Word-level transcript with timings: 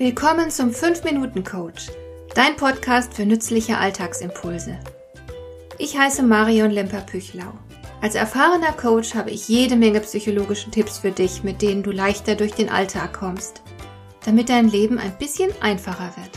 Willkommen 0.00 0.50
zum 0.50 0.70
5-Minuten-Coach, 0.70 1.90
dein 2.34 2.56
Podcast 2.56 3.12
für 3.12 3.26
nützliche 3.26 3.76
Alltagsimpulse. 3.76 4.78
Ich 5.76 5.98
heiße 5.98 6.22
Marion 6.22 6.70
Lemper-Püchlau. 6.70 7.52
Als 8.00 8.14
erfahrener 8.14 8.72
Coach 8.72 9.14
habe 9.14 9.30
ich 9.30 9.46
jede 9.46 9.76
Menge 9.76 10.00
psychologische 10.00 10.70
Tipps 10.70 11.00
für 11.00 11.10
dich, 11.10 11.42
mit 11.42 11.60
denen 11.60 11.82
du 11.82 11.90
leichter 11.90 12.34
durch 12.34 12.52
den 12.52 12.70
Alltag 12.70 13.12
kommst, 13.12 13.60
damit 14.24 14.48
dein 14.48 14.70
Leben 14.70 14.96
ein 14.96 15.18
bisschen 15.18 15.50
einfacher 15.60 16.14
wird. 16.16 16.30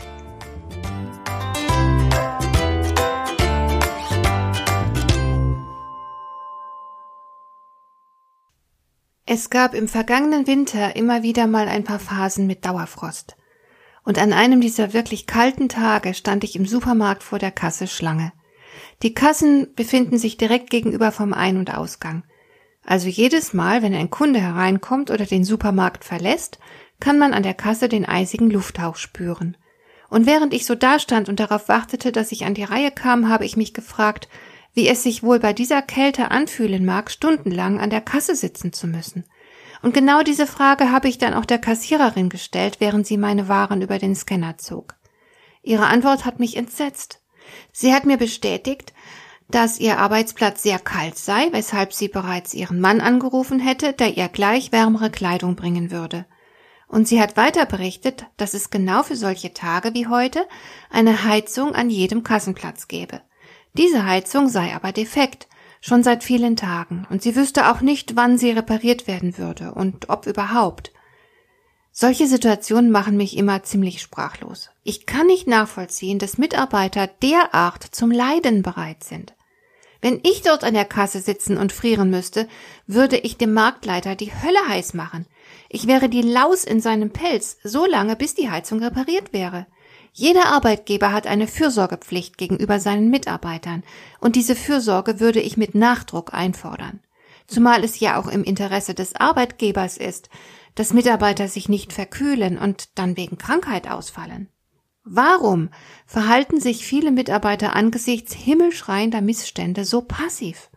Es 9.24 9.48
gab 9.48 9.72
im 9.72 9.88
vergangenen 9.88 10.46
Winter 10.46 10.96
immer 10.96 11.22
wieder 11.22 11.46
mal 11.46 11.66
ein 11.66 11.84
paar 11.84 11.98
Phasen 11.98 12.46
mit 12.46 12.66
Dauerfrost. 12.66 13.36
Und 14.04 14.18
an 14.18 14.32
einem 14.32 14.60
dieser 14.60 14.92
wirklich 14.92 15.26
kalten 15.26 15.68
Tage 15.68 16.14
stand 16.14 16.44
ich 16.44 16.56
im 16.56 16.66
Supermarkt 16.66 17.22
vor 17.22 17.38
der 17.38 17.50
Kasse 17.50 17.86
Schlange. 17.86 18.32
Die 19.02 19.14
Kassen 19.14 19.74
befinden 19.74 20.18
sich 20.18 20.36
direkt 20.36 20.70
gegenüber 20.70 21.10
vom 21.10 21.32
Ein- 21.32 21.56
und 21.56 21.74
Ausgang. 21.74 22.22
Also 22.84 23.08
jedes 23.08 23.54
Mal, 23.54 23.82
wenn 23.82 23.94
ein 23.94 24.10
Kunde 24.10 24.40
hereinkommt 24.40 25.10
oder 25.10 25.24
den 25.24 25.44
Supermarkt 25.44 26.04
verlässt, 26.04 26.58
kann 27.00 27.18
man 27.18 27.32
an 27.32 27.42
der 27.42 27.54
Kasse 27.54 27.88
den 27.88 28.06
eisigen 28.06 28.50
Lufthauch 28.50 28.96
spüren. 28.96 29.56
Und 30.10 30.26
während 30.26 30.52
ich 30.52 30.66
so 30.66 30.74
dastand 30.74 31.28
und 31.28 31.40
darauf 31.40 31.68
wartete, 31.68 32.12
dass 32.12 32.30
ich 32.30 32.44
an 32.44 32.54
die 32.54 32.62
Reihe 32.62 32.90
kam, 32.90 33.28
habe 33.28 33.46
ich 33.46 33.56
mich 33.56 33.72
gefragt, 33.72 34.28
wie 34.74 34.86
es 34.86 35.02
sich 35.02 35.22
wohl 35.22 35.38
bei 35.38 35.52
dieser 35.52 35.82
Kälte 35.82 36.30
anfühlen 36.30 36.84
mag, 36.84 37.10
stundenlang 37.10 37.80
an 37.80 37.90
der 37.90 38.00
Kasse 38.00 38.36
sitzen 38.36 38.72
zu 38.72 38.86
müssen. 38.86 39.24
Und 39.84 39.92
genau 39.92 40.22
diese 40.22 40.46
Frage 40.46 40.90
habe 40.90 41.08
ich 41.08 41.18
dann 41.18 41.34
auch 41.34 41.44
der 41.44 41.58
Kassiererin 41.58 42.30
gestellt, 42.30 42.76
während 42.78 43.06
sie 43.06 43.18
meine 43.18 43.48
Waren 43.48 43.82
über 43.82 43.98
den 43.98 44.14
Scanner 44.14 44.56
zog. 44.56 44.94
Ihre 45.62 45.84
Antwort 45.84 46.24
hat 46.24 46.40
mich 46.40 46.56
entsetzt. 46.56 47.20
Sie 47.70 47.92
hat 47.92 48.06
mir 48.06 48.16
bestätigt, 48.16 48.94
dass 49.50 49.78
ihr 49.78 49.98
Arbeitsplatz 49.98 50.62
sehr 50.62 50.78
kalt 50.78 51.18
sei, 51.18 51.48
weshalb 51.50 51.92
sie 51.92 52.08
bereits 52.08 52.54
ihren 52.54 52.80
Mann 52.80 53.02
angerufen 53.02 53.60
hätte, 53.60 53.92
der 53.92 54.16
ihr 54.16 54.28
gleich 54.28 54.72
wärmere 54.72 55.10
Kleidung 55.10 55.54
bringen 55.54 55.90
würde. 55.90 56.24
Und 56.88 57.06
sie 57.06 57.20
hat 57.20 57.36
weiter 57.36 57.66
berichtet, 57.66 58.24
dass 58.38 58.54
es 58.54 58.70
genau 58.70 59.02
für 59.02 59.16
solche 59.16 59.52
Tage 59.52 59.92
wie 59.92 60.06
heute 60.06 60.46
eine 60.88 61.24
Heizung 61.24 61.74
an 61.74 61.90
jedem 61.90 62.22
Kassenplatz 62.22 62.88
gäbe. 62.88 63.20
Diese 63.74 64.06
Heizung 64.06 64.48
sei 64.48 64.74
aber 64.74 64.92
defekt, 64.92 65.46
schon 65.84 66.02
seit 66.02 66.24
vielen 66.24 66.56
Tagen, 66.56 67.06
und 67.10 67.22
sie 67.22 67.36
wüsste 67.36 67.70
auch 67.70 67.82
nicht, 67.82 68.16
wann 68.16 68.38
sie 68.38 68.52
repariert 68.52 69.06
werden 69.06 69.36
würde 69.36 69.72
und 69.74 70.08
ob 70.08 70.26
überhaupt. 70.26 70.92
Solche 71.92 72.26
Situationen 72.26 72.90
machen 72.90 73.18
mich 73.18 73.36
immer 73.36 73.62
ziemlich 73.64 74.00
sprachlos. 74.00 74.70
Ich 74.82 75.04
kann 75.04 75.26
nicht 75.26 75.46
nachvollziehen, 75.46 76.18
dass 76.18 76.38
Mitarbeiter 76.38 77.06
derart 77.06 77.84
zum 77.84 78.10
Leiden 78.10 78.62
bereit 78.62 79.04
sind. 79.04 79.34
Wenn 80.00 80.20
ich 80.22 80.40
dort 80.40 80.64
an 80.64 80.72
der 80.72 80.86
Kasse 80.86 81.20
sitzen 81.20 81.58
und 81.58 81.70
frieren 81.70 82.08
müsste, 82.08 82.48
würde 82.86 83.18
ich 83.18 83.36
dem 83.36 83.52
Marktleiter 83.52 84.14
die 84.16 84.32
Hölle 84.32 84.66
heiß 84.66 84.94
machen. 84.94 85.26
Ich 85.68 85.86
wäre 85.86 86.08
die 86.08 86.22
Laus 86.22 86.64
in 86.64 86.80
seinem 86.80 87.10
Pelz, 87.10 87.58
so 87.62 87.84
lange 87.84 88.16
bis 88.16 88.34
die 88.34 88.50
Heizung 88.50 88.82
repariert 88.82 89.34
wäre. 89.34 89.66
Jeder 90.16 90.46
Arbeitgeber 90.46 91.10
hat 91.10 91.26
eine 91.26 91.48
Fürsorgepflicht 91.48 92.38
gegenüber 92.38 92.78
seinen 92.78 93.10
Mitarbeitern, 93.10 93.82
und 94.20 94.36
diese 94.36 94.54
Fürsorge 94.54 95.18
würde 95.18 95.40
ich 95.40 95.56
mit 95.56 95.74
Nachdruck 95.74 96.32
einfordern. 96.32 97.00
Zumal 97.48 97.82
es 97.82 97.98
ja 97.98 98.16
auch 98.16 98.28
im 98.28 98.44
Interesse 98.44 98.94
des 98.94 99.16
Arbeitgebers 99.16 99.96
ist, 99.96 100.30
dass 100.76 100.92
Mitarbeiter 100.92 101.48
sich 101.48 101.68
nicht 101.68 101.92
verkühlen 101.92 102.58
und 102.58 102.96
dann 102.96 103.16
wegen 103.16 103.38
Krankheit 103.38 103.90
ausfallen. 103.90 104.48
Warum 105.02 105.70
verhalten 106.06 106.60
sich 106.60 106.86
viele 106.86 107.10
Mitarbeiter 107.10 107.74
angesichts 107.74 108.34
himmelschreiender 108.34 109.20
Missstände 109.20 109.84
so 109.84 110.02
passiv? 110.02 110.70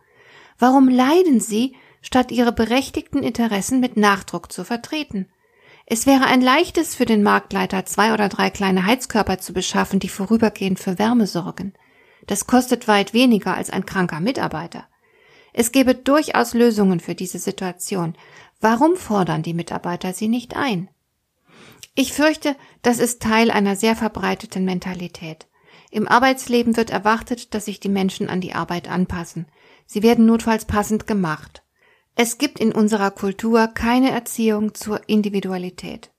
Warum 0.58 0.88
leiden 0.88 1.38
sie, 1.38 1.76
statt 2.02 2.32
ihre 2.32 2.52
berechtigten 2.52 3.22
Interessen 3.22 3.78
mit 3.78 3.96
Nachdruck 3.96 4.50
zu 4.50 4.64
vertreten? 4.64 5.28
Es 5.90 6.04
wäre 6.04 6.26
ein 6.26 6.42
leichtes 6.42 6.94
für 6.94 7.06
den 7.06 7.22
Marktleiter, 7.22 7.86
zwei 7.86 8.12
oder 8.12 8.28
drei 8.28 8.50
kleine 8.50 8.84
Heizkörper 8.84 9.38
zu 9.38 9.54
beschaffen, 9.54 10.00
die 10.00 10.10
vorübergehend 10.10 10.78
für 10.78 10.98
Wärme 10.98 11.26
sorgen. 11.26 11.72
Das 12.26 12.46
kostet 12.46 12.88
weit 12.88 13.14
weniger 13.14 13.54
als 13.54 13.70
ein 13.70 13.86
kranker 13.86 14.20
Mitarbeiter. 14.20 14.86
Es 15.54 15.72
gäbe 15.72 15.94
durchaus 15.94 16.52
Lösungen 16.52 17.00
für 17.00 17.14
diese 17.14 17.38
Situation. 17.38 18.18
Warum 18.60 18.96
fordern 18.96 19.42
die 19.42 19.54
Mitarbeiter 19.54 20.12
sie 20.12 20.28
nicht 20.28 20.56
ein? 20.56 20.90
Ich 21.94 22.12
fürchte, 22.12 22.54
das 22.82 22.98
ist 22.98 23.22
Teil 23.22 23.50
einer 23.50 23.74
sehr 23.74 23.96
verbreiteten 23.96 24.66
Mentalität. 24.66 25.46
Im 25.90 26.06
Arbeitsleben 26.06 26.76
wird 26.76 26.90
erwartet, 26.90 27.54
dass 27.54 27.64
sich 27.64 27.80
die 27.80 27.88
Menschen 27.88 28.28
an 28.28 28.42
die 28.42 28.52
Arbeit 28.52 28.90
anpassen. 28.90 29.46
Sie 29.86 30.02
werden 30.02 30.26
notfalls 30.26 30.66
passend 30.66 31.06
gemacht. 31.06 31.62
Es 32.20 32.36
gibt 32.36 32.58
in 32.58 32.72
unserer 32.72 33.12
Kultur 33.12 33.68
keine 33.68 34.10
Erziehung 34.10 34.74
zur 34.74 35.08
Individualität. 35.08 36.10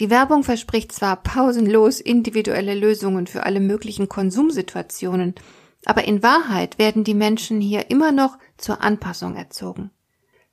Die 0.00 0.10
Werbung 0.10 0.42
verspricht 0.42 0.90
zwar 0.90 1.14
pausenlos 1.14 2.00
individuelle 2.00 2.74
Lösungen 2.74 3.28
für 3.28 3.44
alle 3.44 3.60
möglichen 3.60 4.08
Konsumsituationen, 4.08 5.36
aber 5.84 6.02
in 6.08 6.24
Wahrheit 6.24 6.80
werden 6.80 7.04
die 7.04 7.14
Menschen 7.14 7.60
hier 7.60 7.88
immer 7.88 8.10
noch 8.10 8.36
zur 8.56 8.82
Anpassung 8.82 9.36
erzogen. 9.36 9.92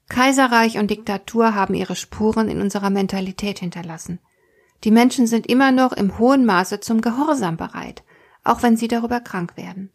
Kaiserreich 0.07 0.78
und 0.78 0.91
Diktatur 0.91 1.56
haben 1.56 1.73
ihre 1.73 1.96
Spuren 1.96 2.47
in 2.47 2.62
unserer 2.62 2.91
Mentalität 2.91 3.57
hinterlassen. 3.57 4.19
Die 4.84 4.91
Menschen 4.91 5.25
sind 5.25 5.47
immer 5.47 5.72
noch 5.72 5.94
im 5.94 6.19
hohen 6.19 6.46
Maße 6.46 6.79
zum 6.79 7.02
Gehorsam 7.02 7.57
bereit, 7.57 8.03
auch 8.44 8.62
wenn 8.62 8.78
sie 8.78 8.88
darüber 8.88 9.19
krank 9.19 9.57
werden. 9.57 9.90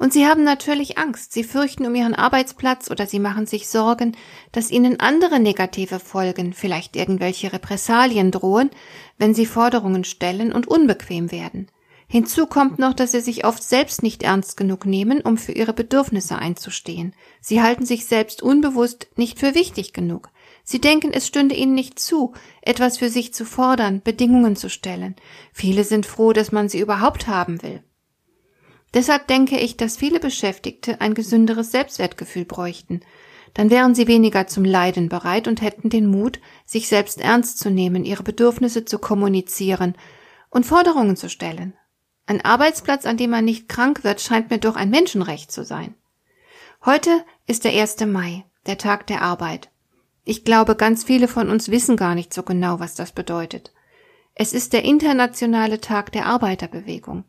Und 0.00 0.14
sie 0.14 0.26
haben 0.26 0.44
natürlich 0.44 0.96
Angst, 0.96 1.34
sie 1.34 1.44
fürchten 1.44 1.84
um 1.84 1.94
ihren 1.94 2.14
Arbeitsplatz 2.14 2.90
oder 2.90 3.06
sie 3.06 3.18
machen 3.18 3.44
sich 3.44 3.68
Sorgen, 3.68 4.16
dass 4.50 4.70
ihnen 4.70 4.98
andere 4.98 5.38
negative 5.40 6.00
Folgen, 6.00 6.54
vielleicht 6.54 6.96
irgendwelche 6.96 7.52
Repressalien 7.52 8.30
drohen, 8.30 8.70
wenn 9.18 9.34
sie 9.34 9.44
Forderungen 9.44 10.04
stellen 10.04 10.54
und 10.54 10.66
unbequem 10.66 11.30
werden. 11.30 11.66
Hinzu 12.08 12.46
kommt 12.46 12.78
noch, 12.78 12.94
dass 12.94 13.12
sie 13.12 13.20
sich 13.20 13.44
oft 13.44 13.62
selbst 13.62 14.02
nicht 14.02 14.22
ernst 14.22 14.56
genug 14.56 14.86
nehmen, 14.86 15.20
um 15.20 15.36
für 15.36 15.52
ihre 15.52 15.74
Bedürfnisse 15.74 16.38
einzustehen. 16.38 17.14
Sie 17.42 17.60
halten 17.60 17.84
sich 17.84 18.06
selbst 18.06 18.40
unbewusst 18.40 19.08
nicht 19.16 19.38
für 19.38 19.54
wichtig 19.54 19.92
genug. 19.92 20.30
Sie 20.64 20.80
denken, 20.80 21.12
es 21.12 21.26
stünde 21.26 21.54
ihnen 21.54 21.74
nicht 21.74 21.98
zu, 21.98 22.32
etwas 22.62 22.96
für 22.96 23.10
sich 23.10 23.34
zu 23.34 23.44
fordern, 23.44 24.00
Bedingungen 24.02 24.56
zu 24.56 24.70
stellen. 24.70 25.14
Viele 25.52 25.84
sind 25.84 26.06
froh, 26.06 26.32
dass 26.32 26.52
man 26.52 26.70
sie 26.70 26.80
überhaupt 26.80 27.26
haben 27.26 27.62
will. 27.62 27.84
Deshalb 28.94 29.28
denke 29.28 29.58
ich, 29.58 29.76
dass 29.76 29.96
viele 29.96 30.18
Beschäftigte 30.18 31.00
ein 31.00 31.14
gesünderes 31.14 31.70
Selbstwertgefühl 31.70 32.44
bräuchten. 32.44 33.00
Dann 33.54 33.70
wären 33.70 33.94
sie 33.94 34.06
weniger 34.06 34.46
zum 34.46 34.64
Leiden 34.64 35.08
bereit 35.08 35.48
und 35.48 35.62
hätten 35.62 35.90
den 35.90 36.06
Mut, 36.06 36.40
sich 36.64 36.88
selbst 36.88 37.20
ernst 37.20 37.58
zu 37.58 37.70
nehmen, 37.70 38.04
ihre 38.04 38.22
Bedürfnisse 38.22 38.84
zu 38.84 38.98
kommunizieren 38.98 39.94
und 40.50 40.66
Forderungen 40.66 41.16
zu 41.16 41.28
stellen. 41.28 41.74
Ein 42.26 42.44
Arbeitsplatz, 42.44 43.06
an 43.06 43.16
dem 43.16 43.30
man 43.30 43.44
nicht 43.44 43.68
krank 43.68 44.04
wird, 44.04 44.20
scheint 44.20 44.50
mir 44.50 44.58
doch 44.58 44.76
ein 44.76 44.90
Menschenrecht 44.90 45.50
zu 45.50 45.64
sein. 45.64 45.94
Heute 46.84 47.10
ist 47.46 47.64
der 47.64 47.72
1. 47.72 48.00
Mai, 48.06 48.44
der 48.66 48.78
Tag 48.78 49.06
der 49.06 49.22
Arbeit. 49.22 49.70
Ich 50.24 50.44
glaube, 50.44 50.76
ganz 50.76 51.02
viele 51.04 51.28
von 51.28 51.48
uns 51.48 51.70
wissen 51.70 51.96
gar 51.96 52.14
nicht 52.14 52.32
so 52.32 52.42
genau, 52.42 52.78
was 52.78 52.94
das 52.94 53.12
bedeutet. 53.12 53.72
Es 54.34 54.52
ist 54.52 54.72
der 54.72 54.84
internationale 54.84 55.80
Tag 55.80 56.12
der 56.12 56.26
Arbeiterbewegung. 56.26 57.24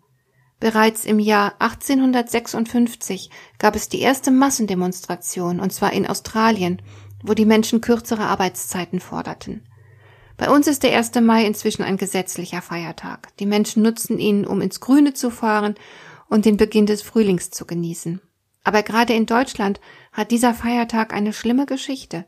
Bereits 0.61 1.05
im 1.05 1.17
Jahr 1.17 1.55
1856 1.57 3.31
gab 3.57 3.75
es 3.75 3.89
die 3.89 3.99
erste 3.99 4.29
Massendemonstration, 4.29 5.59
und 5.59 5.73
zwar 5.73 5.91
in 5.91 6.05
Australien, 6.05 6.83
wo 7.23 7.33
die 7.33 7.47
Menschen 7.47 7.81
kürzere 7.81 8.25
Arbeitszeiten 8.25 8.99
forderten. 8.99 9.67
Bei 10.37 10.51
uns 10.51 10.67
ist 10.67 10.83
der 10.83 10.95
1. 10.95 11.15
Mai 11.15 11.47
inzwischen 11.47 11.81
ein 11.81 11.97
gesetzlicher 11.97 12.61
Feiertag. 12.61 13.35
Die 13.37 13.47
Menschen 13.47 13.81
nutzen 13.81 14.19
ihn, 14.19 14.45
um 14.45 14.61
ins 14.61 14.79
Grüne 14.79 15.15
zu 15.15 15.31
fahren 15.31 15.73
und 16.29 16.45
den 16.45 16.57
Beginn 16.57 16.85
des 16.85 17.01
Frühlings 17.01 17.49
zu 17.49 17.65
genießen. 17.65 18.21
Aber 18.63 18.83
gerade 18.83 19.13
in 19.13 19.25
Deutschland 19.25 19.81
hat 20.11 20.29
dieser 20.29 20.53
Feiertag 20.53 21.11
eine 21.11 21.33
schlimme 21.33 21.65
Geschichte. 21.65 22.25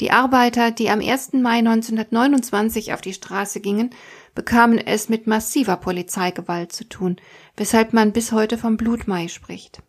Die 0.00 0.10
Arbeiter, 0.10 0.72
die 0.72 0.90
am 0.90 1.00
1. 1.00 1.34
Mai 1.34 1.58
1929 1.58 2.92
auf 2.92 3.00
die 3.00 3.12
Straße 3.12 3.60
gingen, 3.60 3.90
bekamen 4.34 4.78
es 4.78 5.08
mit 5.08 5.28
massiver 5.28 5.76
Polizeigewalt 5.76 6.72
zu 6.72 6.88
tun, 6.88 7.16
weshalb 7.56 7.92
man 7.92 8.12
bis 8.12 8.32
heute 8.32 8.58
vom 8.58 8.76
Blutmai 8.76 9.28
spricht. 9.28 9.82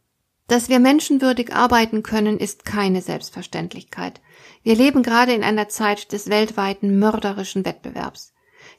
Dass 0.47 0.69
wir 0.69 0.79
menschenwürdig 0.79 1.55
arbeiten 1.55 2.03
können, 2.03 2.37
ist 2.37 2.65
keine 2.65 3.01
Selbstverständlichkeit. 3.01 4.21
Wir 4.61 4.75
leben 4.75 5.01
gerade 5.01 5.33
in 5.33 5.43
einer 5.43 5.69
Zeit 5.69 6.11
des 6.11 6.29
weltweiten 6.29 6.99
mörderischen 6.99 7.65
Wettbewerbs. 7.65 8.33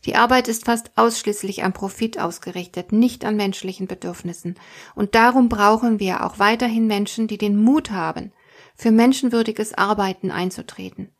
Die 0.05 0.14
Arbeit 0.14 0.46
ist 0.46 0.64
fast 0.64 0.96
ausschließlich 0.96 1.64
am 1.64 1.73
Profit 1.73 2.20
ausgerichtet, 2.20 2.93
nicht 2.93 3.25
an 3.25 3.34
menschlichen 3.34 3.88
Bedürfnissen. 3.88 4.55
Und 4.94 5.17
darum 5.17 5.49
brauchen 5.49 5.99
wir 5.99 6.25
auch 6.25 6.38
weiterhin 6.38 6.87
Menschen, 6.87 7.26
die 7.26 7.38
den 7.38 7.61
Mut 7.61 7.90
haben, 7.90 8.32
für 8.76 8.93
menschenwürdiges 8.93 9.75
Arbeiten 9.75 10.31
einzutreten. 10.31 11.15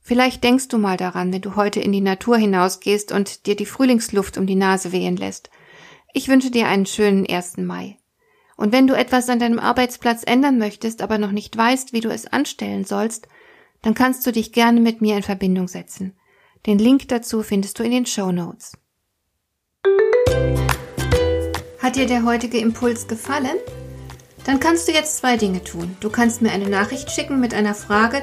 Vielleicht 0.00 0.42
denkst 0.42 0.68
du 0.68 0.78
mal 0.78 0.96
daran, 0.96 1.32
wenn 1.32 1.42
du 1.42 1.56
heute 1.56 1.80
in 1.80 1.92
die 1.92 2.00
Natur 2.00 2.36
hinausgehst 2.36 3.12
und 3.12 3.46
dir 3.46 3.54
die 3.54 3.66
Frühlingsluft 3.66 4.38
um 4.38 4.46
die 4.46 4.54
Nase 4.56 4.92
wehen 4.92 5.16
lässt. 5.16 5.50
Ich 6.12 6.28
wünsche 6.28 6.50
dir 6.50 6.66
einen 6.66 6.86
schönen 6.86 7.28
1. 7.28 7.58
Mai. 7.58 7.96
Und 8.56 8.72
wenn 8.72 8.86
du 8.86 8.94
etwas 8.94 9.28
an 9.28 9.38
deinem 9.38 9.58
Arbeitsplatz 9.58 10.22
ändern 10.24 10.58
möchtest, 10.58 11.02
aber 11.02 11.18
noch 11.18 11.30
nicht 11.30 11.56
weißt, 11.56 11.92
wie 11.92 12.00
du 12.00 12.10
es 12.10 12.26
anstellen 12.26 12.84
sollst, 12.84 13.28
dann 13.82 13.94
kannst 13.94 14.26
du 14.26 14.32
dich 14.32 14.52
gerne 14.52 14.80
mit 14.80 15.00
mir 15.00 15.16
in 15.16 15.22
Verbindung 15.22 15.68
setzen. 15.68 16.14
Den 16.66 16.78
Link 16.78 17.08
dazu 17.08 17.42
findest 17.42 17.78
du 17.78 17.84
in 17.84 17.92
den 17.92 18.06
Show 18.06 18.32
Notes. 18.32 18.72
Hat 21.78 21.96
dir 21.96 22.06
der 22.06 22.24
heutige 22.24 22.58
Impuls 22.58 23.08
gefallen? 23.08 23.56
Dann 24.44 24.60
kannst 24.60 24.88
du 24.88 24.92
jetzt 24.92 25.18
zwei 25.18 25.36
Dinge 25.36 25.64
tun. 25.64 25.96
Du 26.00 26.10
kannst 26.10 26.42
mir 26.42 26.52
eine 26.52 26.68
Nachricht 26.68 27.10
schicken 27.10 27.40
mit 27.40 27.54
einer 27.54 27.74
Frage, 27.74 28.22